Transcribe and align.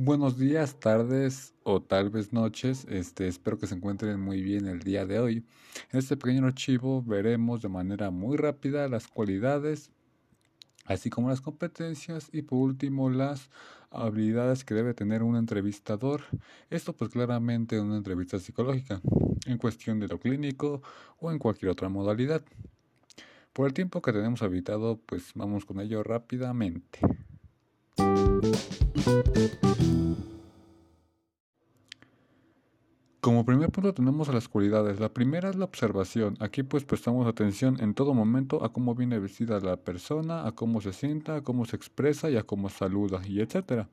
Buenos 0.00 0.38
días, 0.38 0.78
tardes 0.78 1.54
o 1.64 1.82
tal 1.82 2.08
vez 2.08 2.32
noches. 2.32 2.86
Este, 2.88 3.26
espero 3.26 3.58
que 3.58 3.66
se 3.66 3.74
encuentren 3.74 4.20
muy 4.20 4.42
bien 4.42 4.68
el 4.68 4.78
día 4.78 5.04
de 5.06 5.18
hoy. 5.18 5.44
En 5.90 5.98
este 5.98 6.16
pequeño 6.16 6.46
archivo 6.46 7.02
veremos 7.02 7.62
de 7.62 7.68
manera 7.68 8.12
muy 8.12 8.36
rápida 8.36 8.86
las 8.86 9.08
cualidades, 9.08 9.90
así 10.84 11.10
como 11.10 11.30
las 11.30 11.40
competencias 11.40 12.28
y 12.32 12.42
por 12.42 12.60
último 12.60 13.10
las 13.10 13.50
habilidades 13.90 14.62
que 14.62 14.74
debe 14.74 14.94
tener 14.94 15.24
un 15.24 15.34
entrevistador. 15.34 16.22
Esto 16.70 16.92
pues 16.92 17.10
claramente 17.10 17.74
en 17.76 17.86
una 17.86 17.96
entrevista 17.96 18.38
psicológica, 18.38 19.00
en 19.46 19.58
cuestión 19.58 19.98
de 19.98 20.06
lo 20.06 20.20
clínico 20.20 20.80
o 21.18 21.32
en 21.32 21.40
cualquier 21.40 21.72
otra 21.72 21.88
modalidad. 21.88 22.44
Por 23.52 23.66
el 23.66 23.74
tiempo 23.74 24.00
que 24.00 24.12
tenemos 24.12 24.42
habitado, 24.42 25.00
pues 25.04 25.32
vamos 25.34 25.64
con 25.64 25.80
ello 25.80 26.04
rápidamente. 26.04 27.00
Como 33.20 33.44
primer 33.44 33.70
punto 33.70 33.92
tenemos 33.92 34.32
las 34.32 34.48
cualidades. 34.48 35.00
La 35.00 35.12
primera 35.12 35.50
es 35.50 35.56
la 35.56 35.66
observación. 35.66 36.36
Aquí 36.40 36.62
pues 36.62 36.84
prestamos 36.84 37.26
atención 37.26 37.78
en 37.80 37.92
todo 37.92 38.14
momento 38.14 38.64
a 38.64 38.72
cómo 38.72 38.94
viene 38.94 39.18
vestida 39.18 39.60
la 39.60 39.76
persona, 39.76 40.46
a 40.46 40.52
cómo 40.52 40.80
se 40.80 40.92
sienta, 40.92 41.36
a 41.36 41.42
cómo 41.42 41.66
se 41.66 41.76
expresa 41.76 42.30
y 42.30 42.36
a 42.36 42.44
cómo 42.44 42.68
saluda 42.70 43.20
y 43.26 43.40
etcétera. 43.40 43.88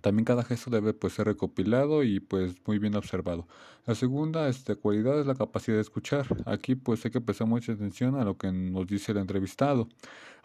También 0.00 0.24
cada 0.24 0.42
gesto 0.42 0.70
debe 0.70 0.94
pues 0.94 1.14
ser 1.14 1.26
recopilado 1.26 2.02
y 2.02 2.20
pues 2.20 2.54
muy 2.66 2.78
bien 2.78 2.94
observado. 2.94 3.46
La 3.86 3.94
segunda 3.94 4.48
este, 4.48 4.76
cualidad 4.76 5.20
es 5.20 5.26
la 5.26 5.34
capacidad 5.34 5.76
de 5.76 5.82
escuchar. 5.82 6.26
Aquí 6.46 6.74
pues 6.74 7.04
hay 7.04 7.10
que 7.10 7.20
prestar 7.20 7.46
mucha 7.46 7.72
atención 7.72 8.16
a 8.16 8.24
lo 8.24 8.36
que 8.36 8.50
nos 8.52 8.86
dice 8.86 9.12
el 9.12 9.18
entrevistado. 9.18 9.88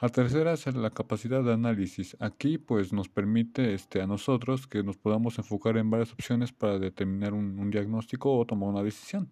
La 0.02 0.10
tercera 0.10 0.54
es 0.54 0.66
la 0.76 0.90
capacidad 0.90 1.44
de 1.44 1.54
análisis. 1.54 2.18
Aquí 2.20 2.58
pues 2.58 2.94
nos 2.94 3.10
permite 3.10 3.74
este, 3.74 4.02
a 4.02 4.08
nosotros 4.08 4.68
que 4.68 4.84
nos 4.84 4.98
podamos 4.98 5.38
enfocar 5.38 5.78
en 5.78 5.90
varias 5.90 6.12
opciones 6.12 6.52
para 6.52 6.80
determinar 6.80 7.34
un, 7.34 7.58
un 7.60 7.72
diagnóstico 7.72 8.38
o 8.38 8.46
tomar 8.46 8.70
una 8.70 8.84
decisión. 8.84 9.30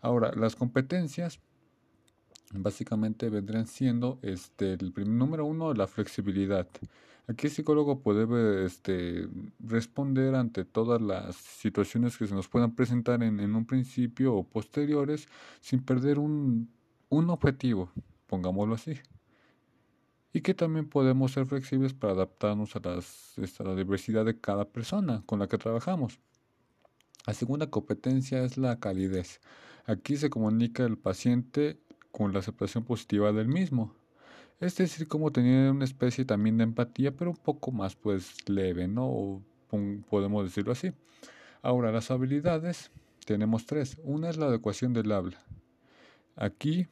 Ahora, 0.00 0.32
las 0.36 0.56
competencias 0.56 1.40
básicamente 2.52 3.28
vendrían 3.28 3.66
siendo 3.66 4.18
este, 4.22 4.74
el 4.74 4.92
primer, 4.92 5.14
número 5.14 5.44
uno, 5.44 5.72
la 5.74 5.86
flexibilidad. 5.86 6.68
Aquí 7.28 7.48
el 7.48 7.52
psicólogo 7.52 8.00
puede 8.00 8.64
este, 8.64 9.28
responder 9.58 10.36
ante 10.36 10.64
todas 10.64 11.00
las 11.00 11.34
situaciones 11.34 12.16
que 12.16 12.26
se 12.26 12.34
nos 12.34 12.48
puedan 12.48 12.76
presentar 12.76 13.22
en, 13.22 13.40
en 13.40 13.54
un 13.56 13.66
principio 13.66 14.34
o 14.34 14.44
posteriores 14.44 15.28
sin 15.60 15.82
perder 15.82 16.20
un, 16.20 16.70
un 17.08 17.30
objetivo, 17.30 17.90
pongámoslo 18.26 18.74
así. 18.74 18.94
Y 20.32 20.40
que 20.42 20.54
también 20.54 20.88
podemos 20.88 21.32
ser 21.32 21.46
flexibles 21.46 21.94
para 21.94 22.12
adaptarnos 22.12 22.76
a, 22.76 22.80
las, 22.80 23.36
este, 23.38 23.62
a 23.62 23.66
la 23.66 23.74
diversidad 23.74 24.24
de 24.24 24.38
cada 24.38 24.68
persona 24.68 25.22
con 25.26 25.38
la 25.38 25.48
que 25.48 25.58
trabajamos. 25.58 26.20
La 27.26 27.34
segunda 27.34 27.68
competencia 27.70 28.44
es 28.44 28.56
la 28.56 28.78
calidez. 28.78 29.40
Aquí 29.86 30.16
se 30.16 30.30
comunica 30.30 30.84
el 30.84 30.96
paciente 30.96 31.80
con 32.16 32.32
la 32.32 32.38
aceptación 32.38 32.82
positiva 32.82 33.30
del 33.30 33.46
mismo. 33.46 33.94
Es 34.58 34.74
decir, 34.76 35.06
como 35.06 35.32
tener 35.32 35.70
una 35.70 35.84
especie 35.84 36.24
también 36.24 36.56
de 36.56 36.64
empatía, 36.64 37.14
pero 37.14 37.32
un 37.32 37.36
poco 37.36 37.72
más 37.72 37.94
pues 37.94 38.36
leve, 38.48 38.88
¿no? 38.88 39.06
O, 39.06 39.42
podemos 40.08 40.44
decirlo 40.44 40.72
así. 40.72 40.92
Ahora, 41.60 41.92
las 41.92 42.10
habilidades 42.10 42.90
tenemos 43.26 43.66
tres. 43.66 43.98
Una 44.02 44.30
es 44.30 44.38
la 44.38 44.46
adecuación 44.46 44.94
del 44.94 45.12
habla. 45.12 45.36
Aquí 46.36 46.86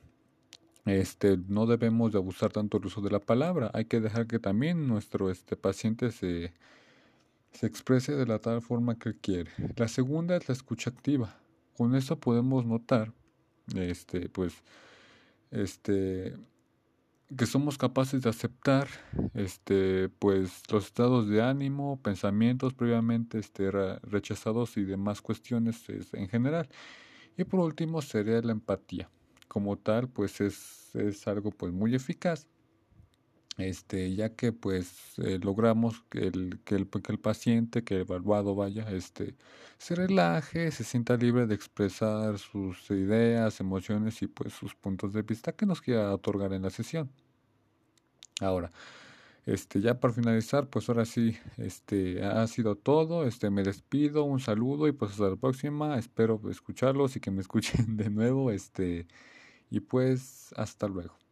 este, 0.85 1.39
no 1.49 1.65
debemos 1.65 2.13
de 2.13 2.19
abusar 2.19 2.53
tanto 2.53 2.77
el 2.77 2.85
uso 2.85 3.01
de 3.01 3.11
la 3.11 3.21
palabra. 3.21 3.71
Hay 3.73 3.87
que 3.87 4.01
dejar 4.01 4.27
que 4.27 4.39
también 4.39 4.87
nuestro 4.87 5.31
este, 5.31 5.57
paciente 5.57 6.11
se, 6.11 6.53
se 7.53 7.67
exprese 7.67 8.15
de 8.15 8.27
la 8.27 8.41
tal 8.41 8.61
forma 8.61 8.99
que 8.99 9.17
quiere. 9.17 9.51
La 9.77 9.89
segunda 9.89 10.37
es 10.37 10.47
la 10.51 10.53
escucha 10.53 10.91
activa. 10.91 11.35
Con 11.79 11.95
eso 11.95 12.21
podemos 12.21 12.67
notar, 12.67 13.15
este, 13.75 14.29
pues, 14.29 14.63
este, 15.51 16.37
que 17.37 17.47
somos 17.47 17.79
capaces 17.79 18.23
de 18.23 18.31
aceptar 18.31 18.89
este 19.35 20.09
pues 20.09 20.63
los 20.71 20.87
estados 20.87 21.29
de 21.29 21.43
ánimo, 21.43 22.01
pensamientos 22.03 22.75
previamente 22.75 23.39
este, 23.39 23.71
rechazados 24.03 24.77
y 24.77 24.85
demás 24.85 25.21
cuestiones 25.21 25.85
en 26.13 26.29
general. 26.29 26.69
Y 27.37 27.45
por 27.45 27.61
último 27.61 28.03
sería 28.03 28.41
la 28.43 28.53
empatía. 28.53 29.11
Como 29.49 29.77
tal, 29.77 30.09
pues 30.09 30.41
es, 30.41 30.95
es 30.95 31.27
algo 31.29 31.51
pues 31.51 31.73
muy 31.73 31.95
eficaz. 31.95 32.47
Este, 33.57 34.15
ya 34.15 34.35
que 34.35 34.53
pues 34.53 35.19
eh, 35.19 35.39
logramos 35.43 36.03
que 36.11 36.27
el, 36.27 36.61
que 36.65 36.75
el, 36.75 36.89
que 36.89 37.13
el 37.13 37.21
paciente, 37.21 37.85
que 37.85 37.95
el 37.97 38.01
evaluado 38.03 38.55
vaya, 38.57 38.91
este, 38.91 39.37
se 39.79 39.95
relaje, 39.95 40.71
se 40.73 40.85
sienta 40.85 41.17
libre 41.17 41.47
de 41.47 41.55
expresar 41.55 42.39
sus 42.39 42.91
ideas, 42.91 43.61
emociones 43.61 44.23
y 44.23 44.27
pues 44.27 44.55
sus 44.55 44.75
puntos 44.75 45.13
de 45.13 45.23
vista 45.23 45.53
que 45.53 45.67
nos 45.67 45.81
quiera 45.81 46.13
otorgar 46.13 46.53
en 46.53 46.63
la 46.63 46.71
sesión. 46.71 47.11
Ahora, 48.41 48.73
este, 49.47 49.81
ya 49.81 50.01
para 50.01 50.15
finalizar, 50.15 50.69
pues 50.69 50.89
ahora 50.89 51.05
sí, 51.05 51.37
este, 51.59 52.25
ha 52.25 52.47
sido 52.47 52.77
todo. 52.77 53.27
Este, 53.27 53.51
me 53.51 53.63
despido, 53.63 54.25
un 54.25 54.41
saludo 54.41 54.89
y 54.89 54.93
pues 54.93 55.13
hasta 55.13 55.31
la 55.31 55.37
próxima. 55.37 55.99
Espero 55.99 56.41
escucharlos 56.51 57.17
y 57.17 57.21
que 57.21 57.31
me 57.31 57.41
escuchen 57.43 57.97
de 57.97 58.11
nuevo. 58.11 58.51
Este, 58.51 59.07
y 59.71 59.81
pues 59.81 60.55
hasta 60.57 60.89
luego. 60.89 61.24